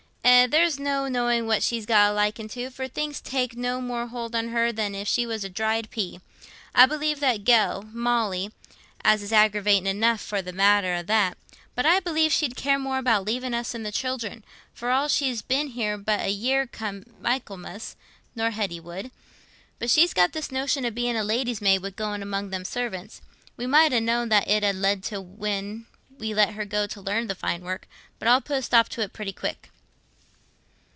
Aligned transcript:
"Eh, 0.23 0.45
there's 0.47 0.79
no 0.79 1.07
knowing 1.07 1.45
what 1.45 1.61
she's 1.63 1.85
got 1.85 2.11
a 2.11 2.13
liking 2.13 2.47
to, 2.47 2.69
for 2.69 2.87
things 2.87 3.21
take 3.21 3.55
no 3.57 3.81
more 3.81 4.07
hold 4.07 4.35
on 4.35 4.49
her 4.49 4.71
than 4.71 4.93
if 4.95 5.07
she 5.07 5.25
was 5.25 5.43
a 5.43 5.49
dried 5.49 5.89
pea. 5.91 6.19
I 6.75 6.85
believe 6.85 7.19
that 7.19 7.43
gell, 7.43 7.83
Molly—as 7.91 9.21
is 9.21 9.31
aggravatin' 9.33 9.87
enough, 9.87 10.21
for 10.21 10.41
the 10.41 10.53
matter 10.53 10.93
o' 10.95 11.03
that—but 11.03 11.85
I 11.85 11.99
believe 11.99 12.31
she'd 12.31 12.55
care 12.55 12.79
more 12.79 12.97
about 12.97 13.25
leaving 13.25 13.53
us 13.53 13.73
and 13.75 13.85
the 13.85 13.91
children, 13.91 14.43
for 14.73 14.89
all 14.89 15.07
she's 15.07 15.41
been 15.41 15.69
here 15.69 15.97
but 15.97 16.21
a 16.21 16.29
year 16.31 16.65
come 16.65 17.03
Michaelmas, 17.19 17.95
nor 18.35 18.51
Hetty 18.51 18.79
would. 18.79 19.11
But 19.79 19.89
she's 19.91 20.13
got 20.13 20.33
this 20.33 20.51
notion 20.51 20.85
o' 20.85 20.91
being 20.91 21.15
a 21.15 21.23
lady's 21.23 21.61
maid 21.61 21.81
wi' 21.83 21.91
going 21.91 22.21
among 22.23 22.49
them 22.49 22.65
servants—we 22.65 23.67
might 23.67 23.91
ha' 23.93 24.01
known 24.01 24.29
what 24.29 24.47
it 24.47 24.63
'ud 24.63 24.75
lead 24.75 25.03
to 25.05 25.19
when 25.21 25.85
we 26.17 26.33
let 26.33 26.53
her 26.53 26.65
go 26.65 26.87
to 26.87 27.01
learn 27.01 27.27
the 27.27 27.35
fine 27.35 27.61
work. 27.61 27.87
But 28.17 28.27
I'll 28.27 28.41
put 28.41 28.57
a 28.57 28.61
stop 28.61 28.89
to 28.89 29.01
it 29.01 29.13
pretty 29.13 29.33
quick." 29.33 29.69